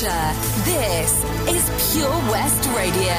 [0.00, 1.12] This
[1.46, 3.12] is Pure West Radio.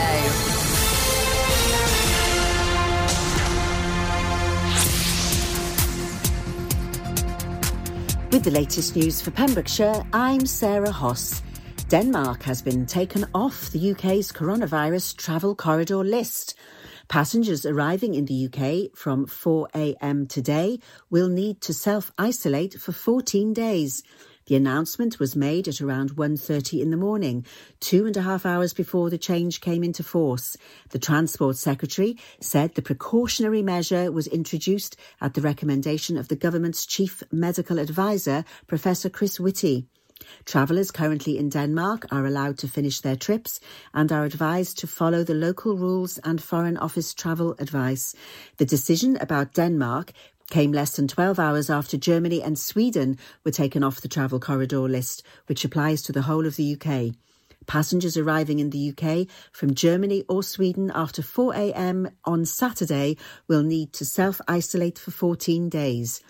[8.32, 11.44] With the latest news for Pembrokeshire, I'm Sarah Hoss.
[11.90, 16.56] Denmark has been taken off the UK's coronavirus travel corridor list.
[17.10, 20.80] Passengers arriving in the UK from 4am today
[21.12, 24.02] will need to self-isolate for 14 days.
[24.52, 27.46] The announcement was made at around 1.30 in the morning,
[27.80, 30.58] two and a half hours before the change came into force.
[30.90, 36.86] The Transport Secretary said the precautionary measure was introduced at the recommendation of the government's
[36.86, 39.88] chief medical advisor, Professor Chris Whitty.
[40.46, 43.60] Travellers currently in Denmark are allowed to finish their trips
[43.94, 48.16] and are advised to follow the local rules and Foreign Office travel advice.
[48.58, 50.14] The decision about Denmark
[50.52, 54.82] came less than 12 hours after Germany and Sweden were taken off the travel corridor
[54.82, 57.16] list, which applies to the whole of the UK.
[57.66, 63.94] Passengers arriving in the UK from Germany or Sweden after 4am on Saturday will need
[63.94, 66.22] to self-isolate for 14 days.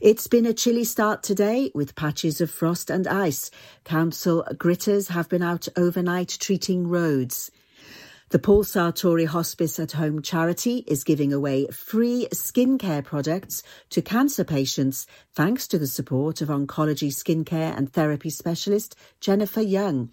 [0.00, 3.50] It's been a chilly start today with patches of frost and ice.
[3.84, 7.50] Council gritters have been out overnight treating roads.
[8.30, 14.44] The Paul Sartori Hospice at Home charity is giving away free skincare products to cancer
[14.44, 20.10] patients thanks to the support of oncology skincare and therapy specialist Jennifer Young.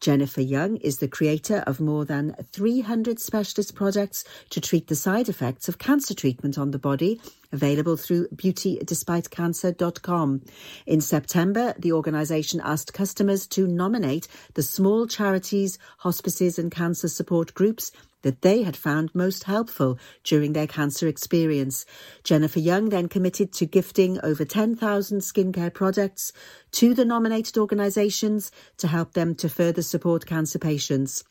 [0.00, 5.28] Jennifer Young is the creator of more than 300 specialist products to treat the side
[5.28, 7.20] effects of cancer treatment on the body,
[7.54, 10.42] available through beautydespitecancer.com.
[10.86, 17.54] In September, the organisation asked customers to nominate the small charities, hospices and cancer support
[17.54, 17.90] groups
[18.24, 21.86] that they had found most helpful during their cancer experience.
[22.24, 26.32] Jennifer Young then committed to gifting over 10,000 skincare products
[26.72, 31.22] to the nominated organisations to help them to further support cancer patients.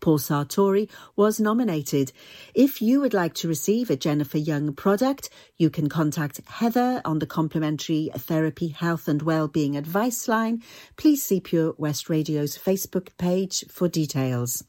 [0.00, 2.12] Paul Sartori was nominated.
[2.54, 7.18] If you would like to receive a Jennifer Young product, you can contact Heather on
[7.18, 10.62] the complementary therapy, health and wellbeing advice line.
[10.96, 14.64] Please see Pure West Radio's Facebook page for details.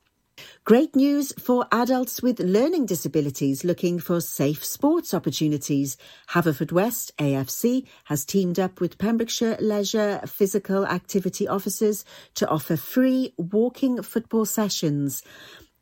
[0.63, 5.97] Great news for adults with learning disabilities looking for safe sports opportunities.
[6.31, 12.03] Haverfordwest AFC has teamed up with Pembrokeshire Leisure Physical Activity Officers
[12.35, 15.23] to offer free walking football sessions.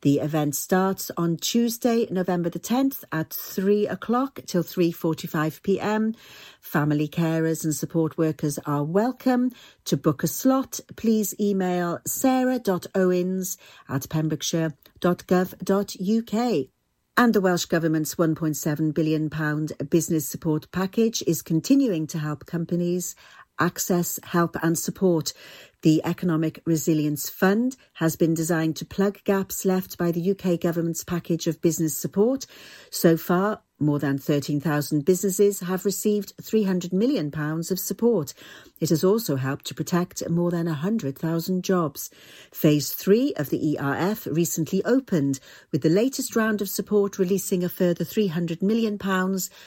[0.06, 6.14] The event starts on Tuesday, November the 10th at 3 o'clock till 3.45 pm.
[6.60, 9.50] Family carers and support workers are welcome.
[9.86, 13.58] To book a slot, please email sarah.owens
[13.88, 16.66] at pembrokeshire.gov.uk.
[17.18, 19.30] And the Welsh Government's £1.7 billion
[19.88, 23.16] business support package is continuing to help companies
[23.58, 25.32] access, help and support.
[25.82, 31.04] The Economic Resilience Fund has been designed to plug gaps left by the UK government's
[31.04, 32.46] package of business support.
[32.90, 38.32] So far, more than 13,000 businesses have received £300 million of support.
[38.80, 42.10] It has also helped to protect more than 100,000 jobs.
[42.52, 45.40] Phase 3 of the ERF recently opened,
[45.72, 48.98] with the latest round of support releasing a further £300 million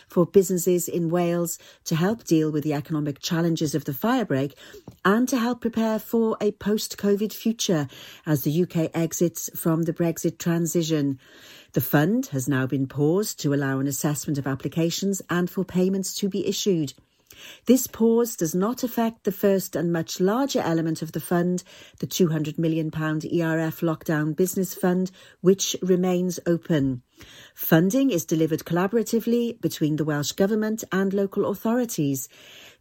[0.08, 4.54] for businesses in Wales to help deal with the economic challenges of the firebreak
[5.06, 7.88] and to help prepare for a post-COVID future
[8.26, 11.20] as the UK exits from the Brexit transition.
[11.74, 16.16] The fund has now been paused to allow an assessment of applications and for payments
[16.16, 16.94] to be issued.
[17.66, 21.64] This pause does not affect the first and much larger element of the fund,
[22.00, 25.12] the £200 million ERF Lockdown Business Fund,
[25.42, 27.04] which remains open.
[27.54, 32.28] Funding is delivered collaboratively between the Welsh Government and local authorities.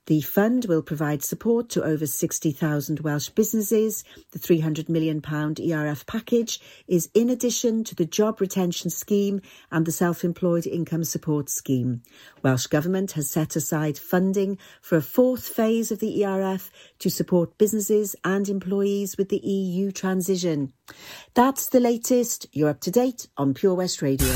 [0.08, 4.05] The fund will provide support to over 60,000 Welsh businesses.
[4.32, 9.93] The £300 million ERF package is in addition to the Job Retention Scheme and the
[9.93, 12.00] Self-Employed Income Support Scheme.
[12.43, 16.70] Welsh Government has set aside funding for a fourth phase of the ERF
[17.00, 20.72] to support businesses and employees with the EU transition.
[21.34, 22.46] That's the latest.
[22.52, 24.34] You're up to date on Pure West Radio.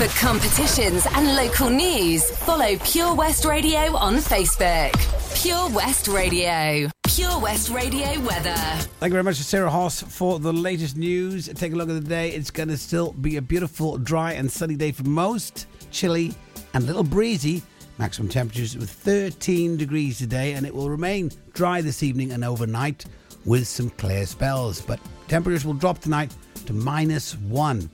[0.00, 4.94] For competitions and local news, follow Pure West Radio on Facebook.
[5.42, 6.88] Pure West Radio.
[7.06, 8.54] Pure West Radio weather.
[8.54, 11.48] Thank you very much to Sarah Hoss for the latest news.
[11.48, 12.30] Take a look at the day.
[12.30, 15.66] It's going to still be a beautiful, dry, and sunny day for most.
[15.90, 16.32] Chilly
[16.72, 17.62] and a little breezy.
[17.98, 23.04] Maximum temperatures with 13 degrees today, and it will remain dry this evening and overnight
[23.44, 24.80] with some clear spells.
[24.80, 24.98] But
[25.28, 27.90] temperatures will drop tonight to minus one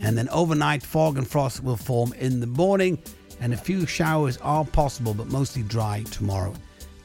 [0.00, 2.98] and then overnight fog and frost will form in the morning
[3.40, 6.54] and a few showers are possible but mostly dry tomorrow.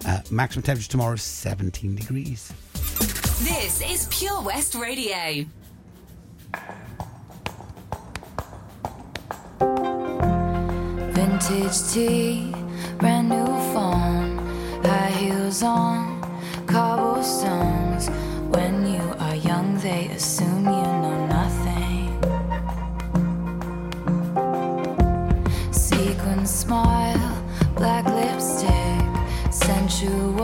[0.06, 2.52] Uh, maximum temperature tomorrow is 17 degrees.
[3.44, 5.46] This is pure west radio.
[11.12, 12.54] Vintage tea
[12.98, 14.26] brand new phone
[15.06, 16.22] high heels on
[16.68, 17.75] cobblestone.
[26.66, 27.44] smile,
[27.76, 30.35] black lipstick, sensual.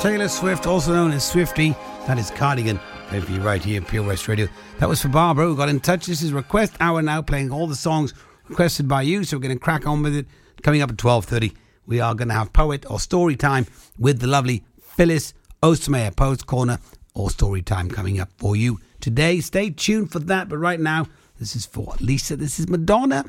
[0.00, 1.70] Taylor Swift, also known as Swifty,
[2.06, 2.78] that is Cardigan,
[3.08, 4.46] played you right here Pure West Radio.
[4.78, 6.06] That was for Barbara, who got in touch.
[6.06, 8.14] This is Request Hour now, playing all the songs
[8.48, 10.26] requested by you, so we're going to crack on with it.
[10.62, 11.52] Coming up at 12.30,
[11.86, 13.66] we are going to have poet or story time
[13.98, 16.78] with the lovely Phyllis Ostmeyer, Poets Corner
[17.14, 19.40] or story time coming up for you today.
[19.40, 21.08] Stay tuned for that, but right now,
[21.40, 23.24] this is for Lisa, this is Madonna.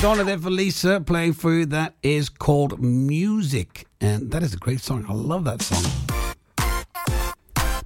[0.00, 1.66] Madonna there for Lisa playing you.
[1.66, 3.86] That is called Music.
[4.00, 5.04] And that is a great song.
[5.06, 5.84] I love that song.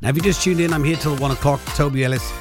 [0.01, 1.61] Now, if you just tuned in, I'm here till one o'clock.
[1.75, 2.33] Toby Ellis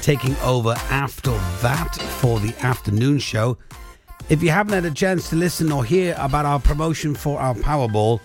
[0.00, 3.58] taking over after that for the afternoon show.
[4.28, 7.56] If you haven't had a chance to listen or hear about our promotion for our
[7.56, 8.20] Powerball,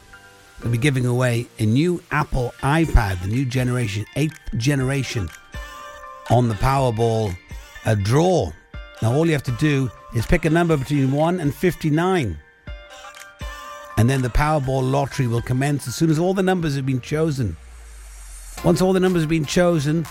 [0.62, 5.32] we'll be giving away a new Apple iPad, the new generation, eighth generation,
[6.30, 7.36] on the Powerball
[7.88, 8.52] a draw.
[9.02, 12.38] Now, all you have to do is pick a number between 1 and 59.
[13.98, 17.02] And then the Powerball lottery will commence as soon as all the numbers have been
[17.02, 17.56] chosen.
[18.64, 20.06] Once all the numbers have been chosen,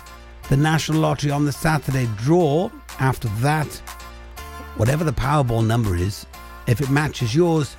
[0.48, 3.66] the National Lottery on the Saturday draw, after that,
[4.76, 6.26] whatever the Powerball number is,
[6.66, 7.76] if it matches yours,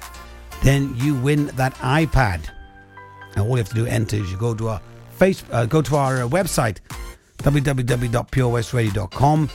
[0.64, 2.42] then you win that iPad.
[3.36, 5.82] Now all you have to do enter is you go to our face, uh, go
[5.82, 6.78] to our uh, website
[7.40, 9.50] www.purewestradio.com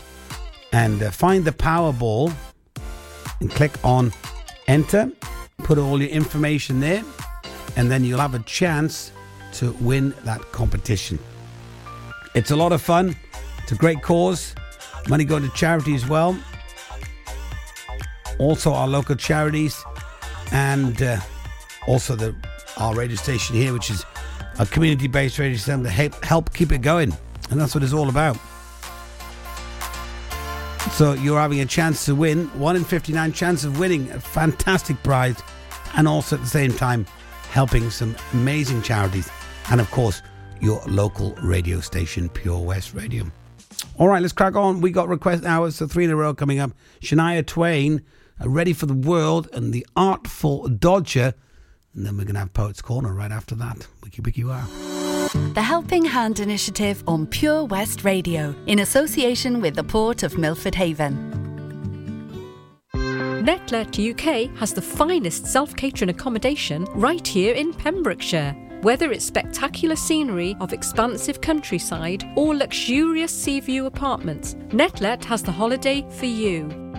[0.72, 2.32] and uh, find the Powerball
[3.40, 4.12] and click on
[4.66, 5.10] enter.
[5.58, 7.02] Put all your information there,
[7.76, 9.12] and then you'll have a chance
[9.54, 11.18] to win that competition.
[12.34, 13.16] It's a lot of fun.
[13.62, 14.54] It's a great cause.
[15.08, 16.38] Money going to charity as well.
[18.38, 19.82] Also, our local charities,
[20.52, 21.18] and uh,
[21.86, 22.34] also the
[22.76, 24.04] our radio station here, which is
[24.58, 27.16] a community-based radio station to help, help keep it going,
[27.50, 28.36] and that's what it's all about.
[30.92, 35.02] So you're having a chance to win, one in 59 chance of winning a fantastic
[35.02, 35.42] prize,
[35.94, 37.04] and also at the same time
[37.50, 39.28] helping some amazing charities,
[39.70, 40.22] and of course
[40.60, 43.30] your local radio station, Pure West Radio.
[43.98, 44.80] All right, let's crack on.
[44.80, 46.72] We got request hours, so three in a row coming up.
[47.00, 48.02] Shania Twain,
[48.42, 51.34] uh, Ready for the World, and The Artful Dodger.
[51.94, 53.86] And then we're going to have Poets Corner right after that.
[54.02, 54.95] Wiki Wiki Wow.
[55.36, 60.74] The Helping Hand Initiative on Pure West Radio in association with the Port of Milford
[60.74, 61.14] Haven.
[63.44, 68.56] Netlet UK has the finest self catering accommodation right here in Pembrokeshire.
[68.80, 75.52] Whether it's spectacular scenery of expansive countryside or luxurious sea view apartments, Netlet has the
[75.52, 76.85] holiday for you.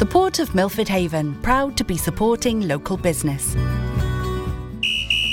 [0.00, 3.54] The Port of Milford Haven, proud to be supporting local business.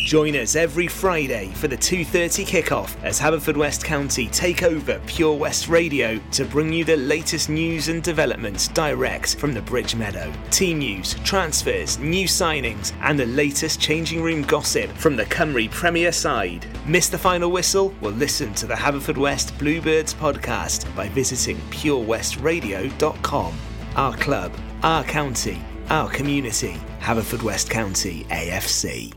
[0.05, 5.69] Join us every Friday for the 2:30 kickoff as Haverfordwest County take over Pure West
[5.69, 10.33] Radio to bring you the latest news and developments direct from the Bridge Meadow.
[10.51, 16.11] Team news, transfers, new signings, and the latest changing room gossip from the Cymru Premier
[16.11, 16.65] side.
[16.85, 17.93] Miss the final whistle?
[18.01, 23.53] Well, listen to the Haverfordwest Bluebirds podcast by visiting purewestradio.com.
[23.97, 24.51] Our club,
[24.83, 26.77] our county, our community.
[26.99, 29.11] Haverfordwest County AFC.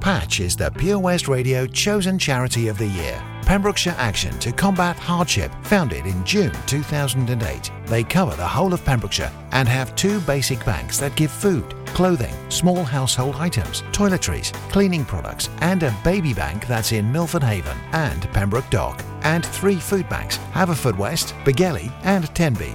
[0.00, 3.22] Patch is the Pure West Radio chosen charity of the year.
[3.42, 7.70] Pembrokeshire Action to Combat Hardship, founded in June 2008.
[7.86, 12.34] They cover the whole of Pembrokeshire and have two basic banks that give food, clothing,
[12.50, 18.22] small household items, toiletries, cleaning products, and a baby bank that's in Milford Haven and
[18.32, 22.74] Pembroke Dock, and three food banks, Haverfordwest, Begelly, and Tenby.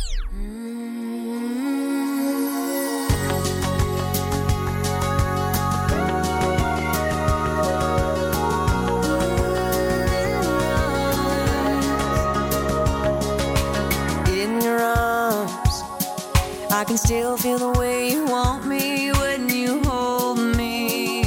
[16.73, 21.21] I can still feel the way you want me when you hold me.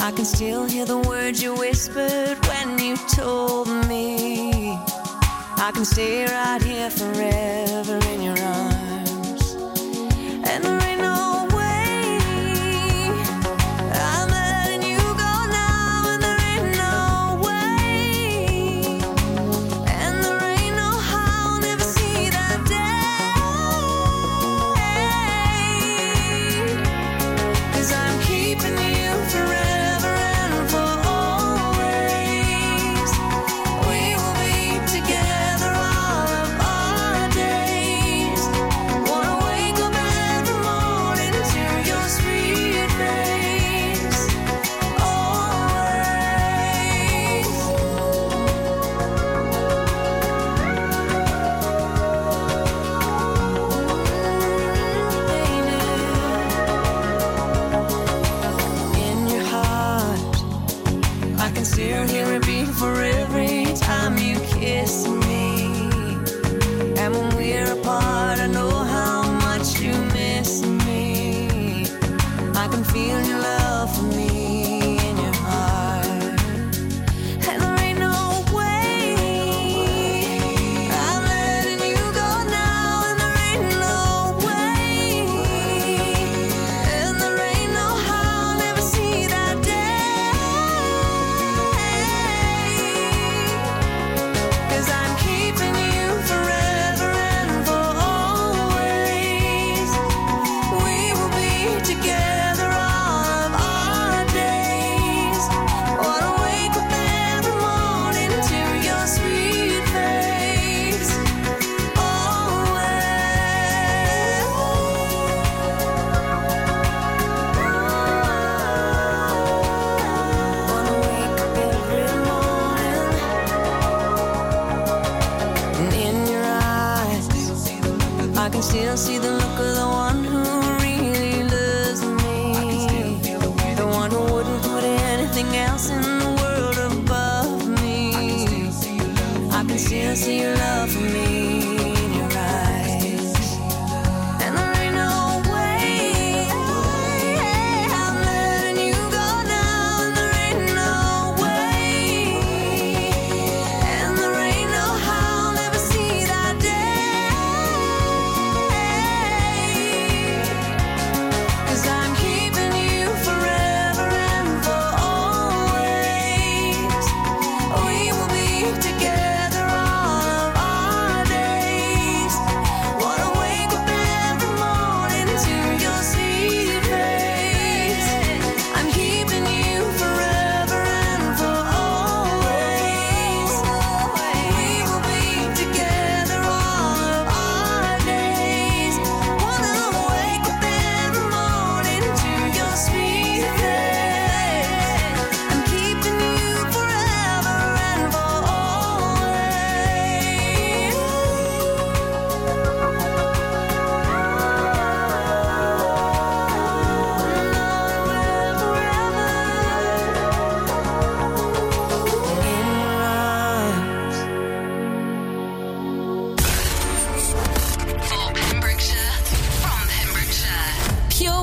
[0.00, 4.72] I can still hear the words you whispered when you told me.
[5.56, 8.71] I can stay right here forever in your arms.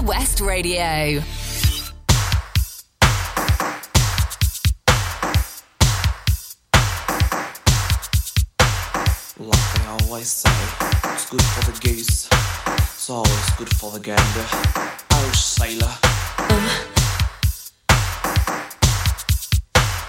[0.10, 1.22] West Radio.
[9.38, 10.50] Like I always say,
[11.14, 14.48] it's good for the goose, it's always good for the gander.
[15.12, 15.94] Irish sailor.
[16.40, 16.86] Uh.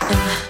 [0.00, 0.14] Uh.
[0.14, 0.49] uh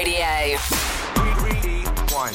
[0.00, 0.56] Radio.
[2.14, 2.34] One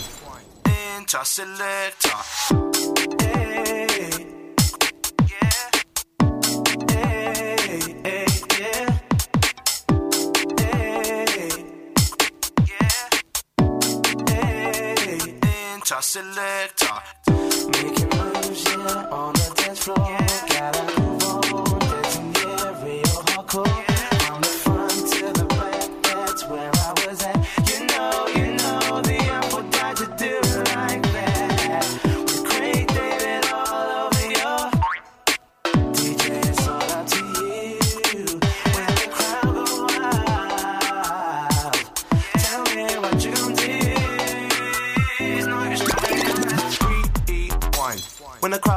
[5.32, 5.72] Yeah.
[10.60, 10.90] Yeah.
[12.68, 13.10] Yeah.
[16.02, 16.98] Selector.
[17.72, 20.08] Making moves, yeah, on the dance floor.
[20.08, 20.28] Yeah.
[20.50, 20.95] Gotta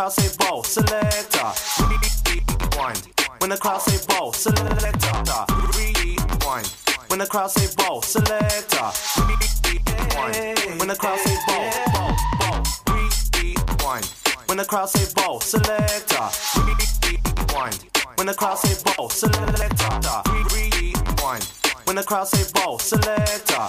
[0.00, 1.52] Crowd say ball, selector.
[1.78, 3.02] Rewind.
[3.36, 5.44] When the crowd say ball, selector.
[5.76, 6.66] Rewind.
[7.08, 8.88] When the crowd say ball, selector.
[9.20, 10.78] Rewind.
[10.78, 12.62] When the crowd say ball, ball, ball.
[12.88, 14.06] Rewind.
[14.46, 16.30] When the crowd say ball, selector.
[16.56, 17.84] Rewind.
[18.14, 20.22] When the crowd say ball, selector.
[20.54, 21.44] Rewind.
[21.84, 23.68] When the crowd say ball, selector.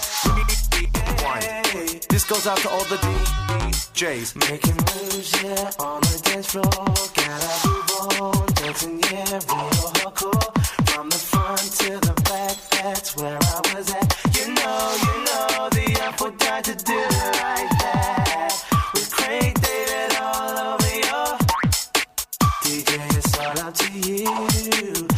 [2.10, 4.36] This goes out to all the DJs.
[4.50, 6.64] Making moves, yeah, on the dance floor.
[6.64, 10.52] Gotta move on, dancing, yeah, real hardcore.
[10.90, 14.08] From the front to the back, that's where I was at.
[14.38, 18.64] You know, you know, the apple died to do it like that.
[19.12, 21.38] Craig David all over your
[22.64, 25.11] DJ, it's all up to you.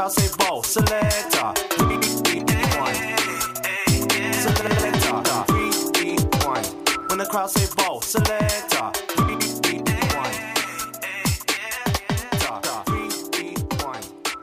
[0.00, 1.52] Crowd say ball, selector.
[1.78, 2.96] Rewind.
[4.34, 5.44] Selector.
[5.52, 6.66] Rewind.
[7.10, 8.92] When the crowd say ball, selector.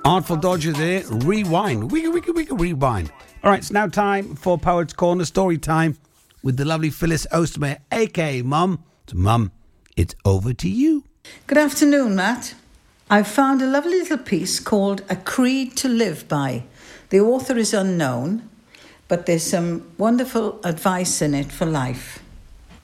[0.06, 1.04] Artful Dodger there.
[1.10, 1.92] Rewind.
[1.92, 3.12] Wiggle, wiggle, wiggle, rewind.
[3.44, 5.98] All right, it's now time for Poets Corner story time
[6.44, 8.84] with the lovely Phyllis Ostermeyer, aka Mum.
[9.08, 9.52] So, Mum,
[9.96, 11.04] it's over to you.
[11.48, 12.54] Good afternoon, Matt.
[13.10, 16.64] I've found a lovely little piece called A Creed to Live By.
[17.10, 18.50] The author is unknown,
[19.08, 22.22] but there's some wonderful advice in it for life.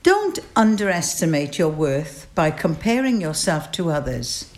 [0.02, 4.50] Don't underestimate your worth by comparing yourself to others.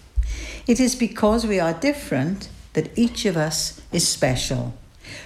[0.67, 4.75] It is because we are different that each of us is special.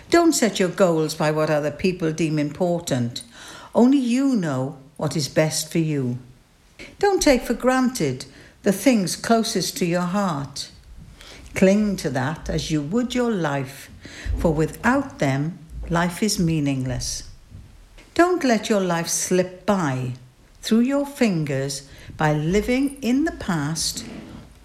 [0.09, 3.23] Don't set your goals by what other people deem important.
[3.75, 6.17] Only you know what is best for you.
[6.97, 8.25] Don't take for granted
[8.63, 10.71] the things closest to your heart.
[11.55, 13.89] Cling to that as you would your life,
[14.37, 17.23] for without them, life is meaningless.
[18.13, 20.13] Don't let your life slip by
[20.61, 24.05] through your fingers by living in the past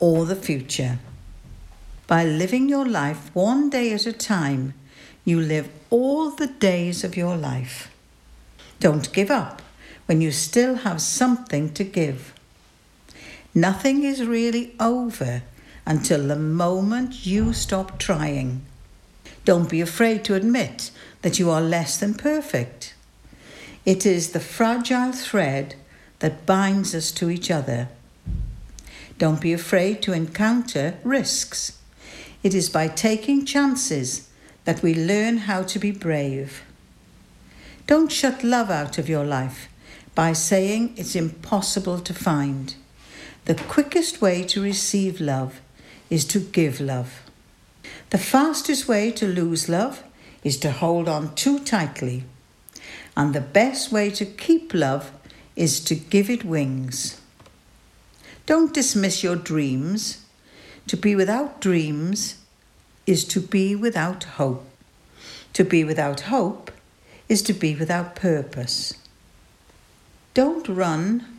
[0.00, 0.98] or the future.
[2.06, 4.74] By living your life one day at a time,
[5.24, 7.90] you live all the days of your life.
[8.80, 9.62] Don't give up
[10.06, 12.33] when you still have something to give.
[13.54, 15.42] Nothing is really over
[15.86, 18.62] until the moment you stop trying.
[19.44, 20.90] Don't be afraid to admit
[21.22, 22.94] that you are less than perfect.
[23.84, 25.76] It is the fragile thread
[26.18, 27.88] that binds us to each other.
[29.18, 31.78] Don't be afraid to encounter risks.
[32.42, 34.28] It is by taking chances
[34.64, 36.62] that we learn how to be brave.
[37.86, 39.68] Don't shut love out of your life
[40.14, 42.74] by saying it's impossible to find.
[43.46, 45.60] The quickest way to receive love
[46.08, 47.22] is to give love.
[48.08, 50.02] The fastest way to lose love
[50.42, 52.24] is to hold on too tightly.
[53.16, 55.10] And the best way to keep love
[55.56, 57.20] is to give it wings.
[58.46, 60.24] Don't dismiss your dreams.
[60.86, 62.36] To be without dreams
[63.06, 64.66] is to be without hope.
[65.52, 66.70] To be without hope
[67.28, 68.94] is to be without purpose.
[70.32, 71.33] Don't run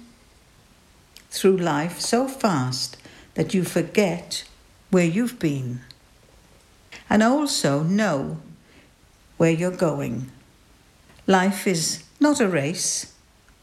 [1.35, 2.97] through life so fast
[3.35, 4.43] that you forget
[4.89, 5.81] where you've been.
[7.09, 8.37] And also know
[9.37, 10.31] where you're going.
[11.27, 13.13] Life is not a race,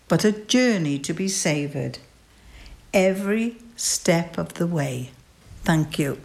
[0.08, 1.98] but a journey to be savoured
[2.92, 5.10] every step of the way.
[5.64, 6.18] Thank you.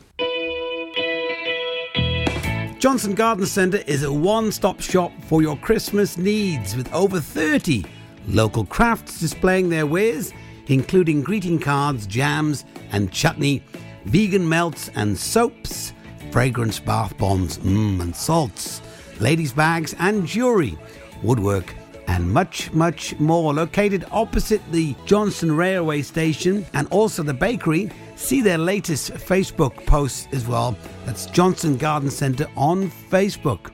[2.80, 7.84] Johnston Garden Centre is a one stop shop for your Christmas needs with over 30
[8.28, 10.32] local crafts displaying their wares,
[10.68, 13.64] including greeting cards, jams and chutney,
[14.06, 15.94] vegan melts and soaps,
[16.32, 18.82] fragrance bath bombs mm, and salts,
[19.20, 20.78] ladies' bags and jewellery,
[21.24, 21.74] woodwork
[22.08, 23.54] and much, much more.
[23.54, 27.92] Located opposite the Johnston Railway Station and also the bakery.
[28.16, 30.76] See their latest Facebook posts as well.
[31.06, 33.72] That's Johnston Garden Centre on Facebook.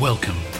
[0.00, 0.36] Welcome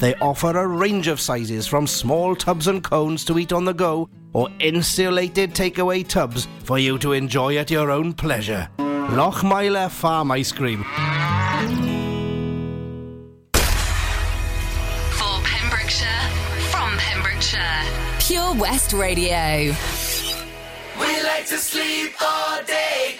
[0.00, 3.72] They offer a range of sizes from small tubs and cones to eat on the
[3.72, 8.68] go or insulated takeaway tubs for you to enjoy at your own pleasure.
[8.78, 10.82] Lochmeyler Farm Ice Cream.
[15.12, 16.30] For Pembrokeshire,
[16.70, 17.84] from Pembrokeshire,
[18.18, 19.74] Pure West Radio.
[20.98, 23.16] We like to sleep all day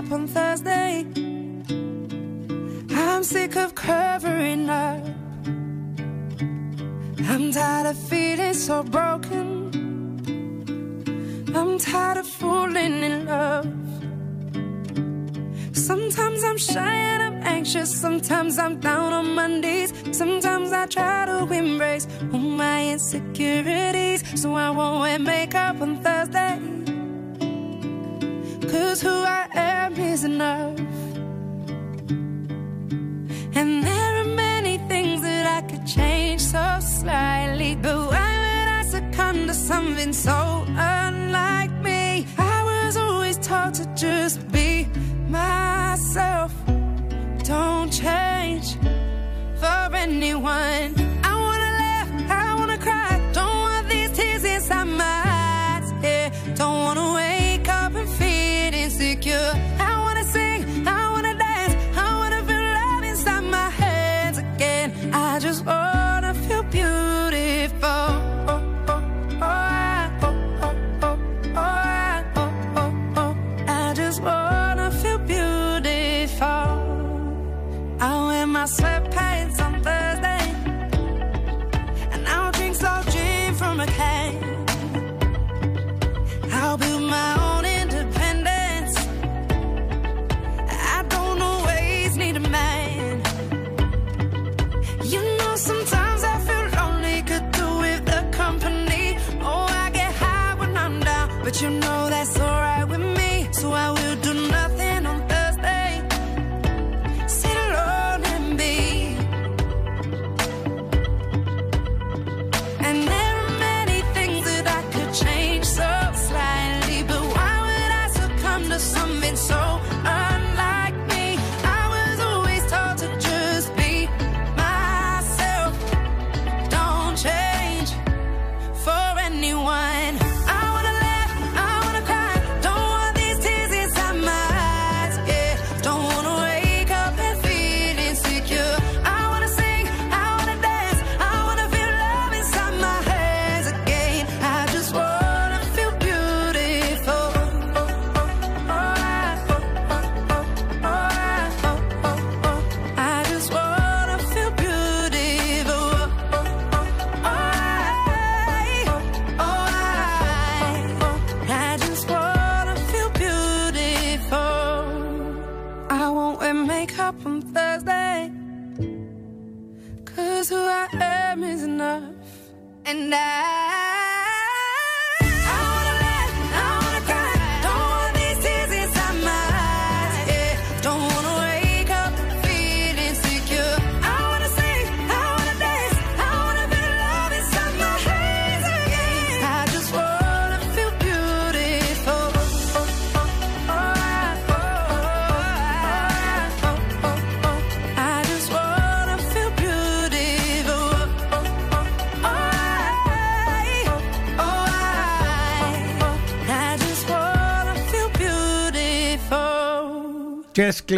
[0.00, 1.04] up on Thursday.
[2.90, 5.04] I'm sick of covering up.
[7.30, 9.46] I'm tired of feeling so broken.
[11.54, 13.66] I'm tired of falling in love.
[15.72, 17.90] Sometimes I'm shy and I'm anxious.
[18.04, 19.92] Sometimes I'm down on my knees.
[20.12, 24.20] Sometimes I try to embrace all my insecurities.
[24.40, 26.89] So I won't wear makeup on Thursday.
[28.70, 30.78] Cause who I am is enough.
[33.58, 37.74] And there are many things that I could change so slightly.
[37.74, 42.28] But why would I succumb to something so unlike me?
[42.38, 44.86] I was always taught to just be
[45.28, 46.52] myself.
[47.42, 48.76] Don't change
[49.58, 51.19] for anyone.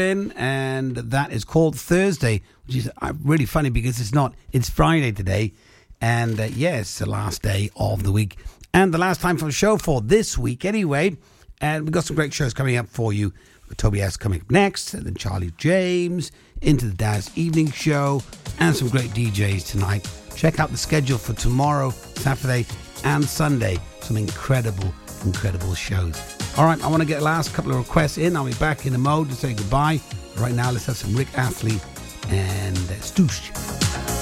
[0.00, 5.12] And that is called Thursday, which is uh, really funny because it's not, it's Friday
[5.12, 5.52] today.
[6.00, 8.36] And uh, yes, yeah, the last day of the week
[8.74, 11.16] and the last time for the show for this week, anyway.
[11.60, 13.32] And we've got some great shows coming up for you.
[13.76, 16.30] Toby S coming up next, and then Charlie James,
[16.60, 18.22] into the Daz Evening Show,
[18.58, 20.06] and some great DJs tonight.
[20.36, 22.66] Check out the schedule for tomorrow, Saturday,
[23.04, 23.78] and Sunday.
[24.00, 24.92] Some incredible,
[25.24, 26.20] incredible shows.
[26.58, 28.36] All right, I want to get the last couple of requests in.
[28.36, 30.00] I'll be back in a mode to say goodbye.
[30.36, 31.80] Right now, let's have some Rick Astley
[32.28, 34.21] and Stooshe.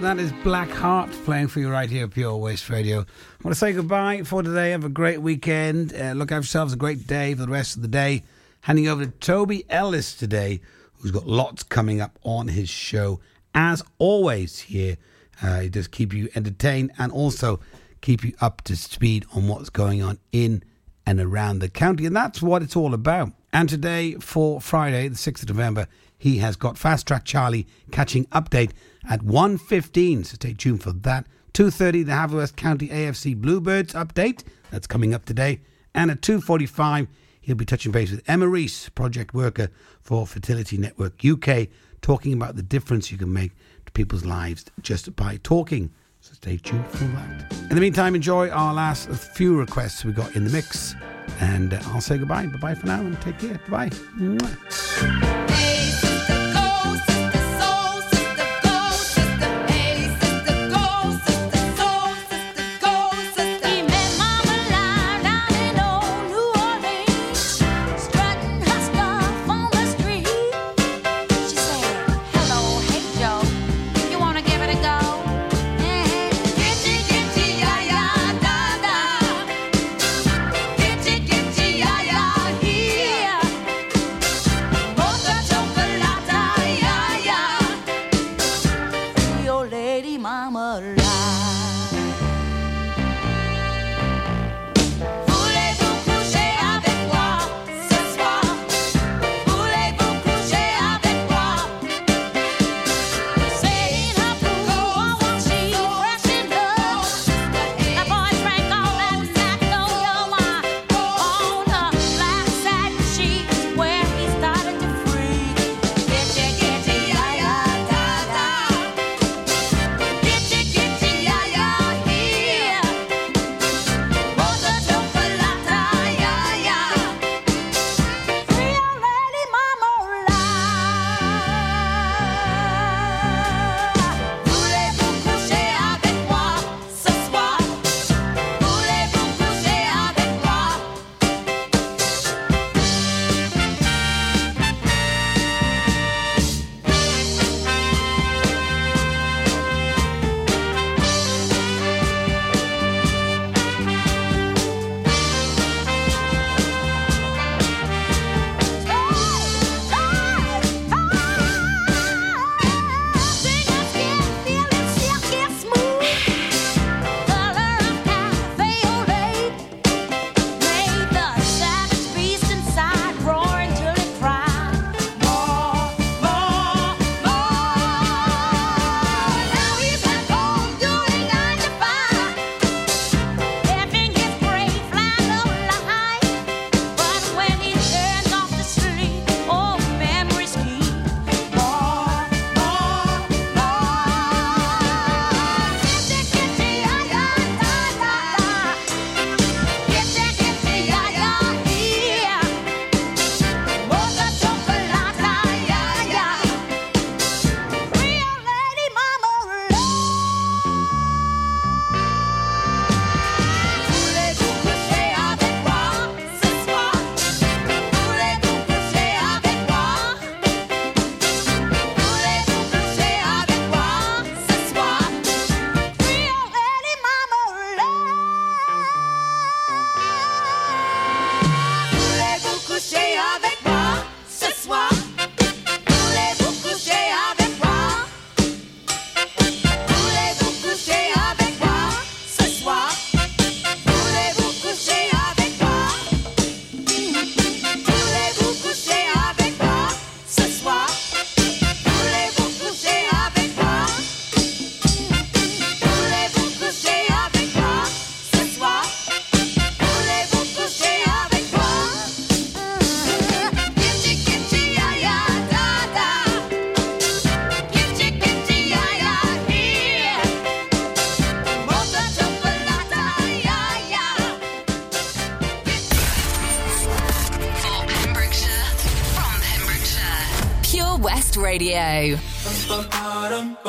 [0.00, 3.00] That is Black Heart playing for you right here at Pure West Radio.
[3.00, 3.04] I
[3.42, 4.72] want to say goodbye for today.
[4.72, 5.94] Have a great weekend.
[5.94, 6.72] Uh, look after yourselves.
[6.72, 8.24] A great day for the rest of the day.
[8.62, 10.60] Handing over to Toby Ellis today,
[10.98, 13.20] who's got lots coming up on his show.
[13.54, 14.96] As always, here,
[15.42, 17.60] uh, he does keep you entertained and also
[18.00, 20.62] keep you up to speed on what's going on in
[21.06, 22.04] and around the county.
[22.04, 23.32] And that's what it's all about.
[23.52, 25.86] And today, for Friday, the 6th of November,
[26.18, 28.72] he has got Fast Track Charlie catching update
[29.08, 30.26] at 1.15.
[30.26, 31.26] So stay tuned for that.
[31.54, 34.42] 2.30, the Haverford County AFC Bluebirds update.
[34.70, 35.60] That's coming up today.
[35.94, 37.06] And at 2.45,
[37.40, 39.68] he'll be touching base with Emma Reese, project worker
[40.00, 41.68] for Fertility Network UK,
[42.02, 43.52] talking about the difference you can make
[43.86, 45.92] to people's lives just by talking.
[46.20, 47.52] So stay tuned for that.
[47.70, 50.94] In the meantime, enjoy our last few requests we got in the mix.
[51.40, 52.46] And uh, I'll say goodbye.
[52.46, 53.60] Bye bye for now and take care.
[53.68, 55.70] Bye bye.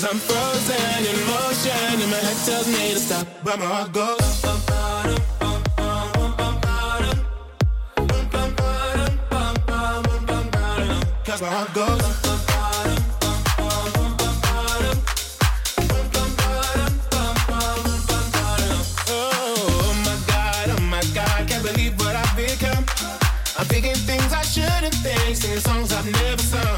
[0.00, 3.92] Cause I'm frozen in motion, and my head tells me to stop, but my heart
[3.92, 4.42] goes.
[11.24, 12.28] Cause my heart goes.
[25.34, 26.77] Singing songs I've never sung.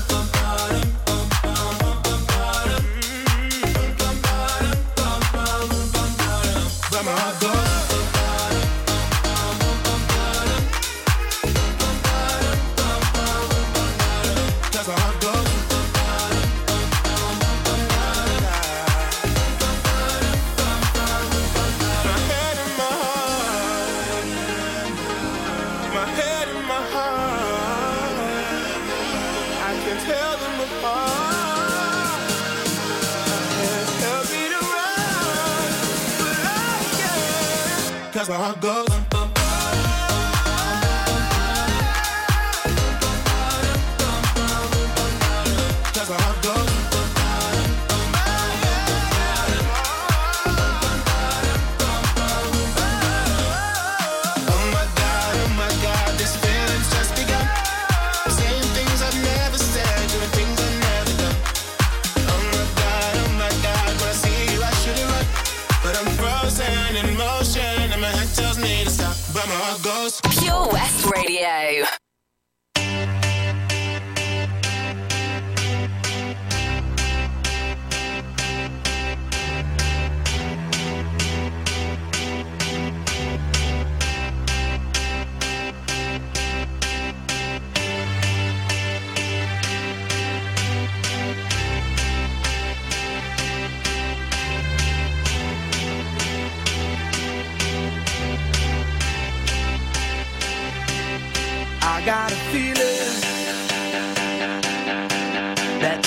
[38.27, 38.27] Can't.
[38.27, 39.00] Cause my heart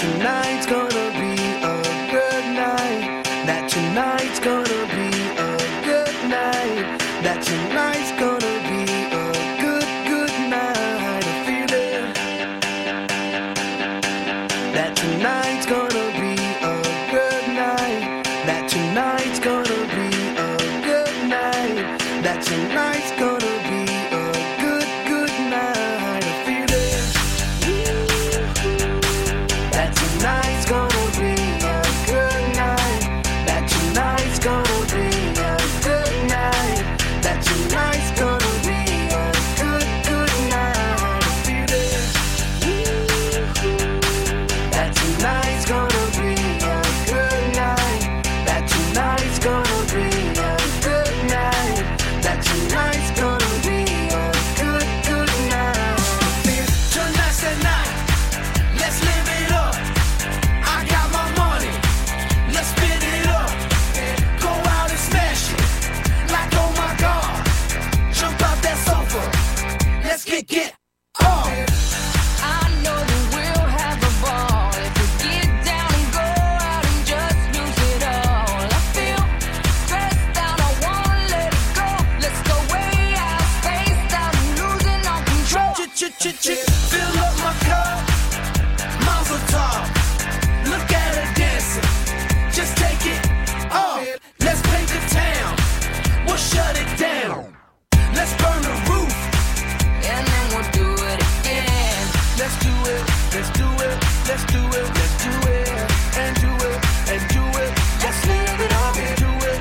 [0.05, 0.44] that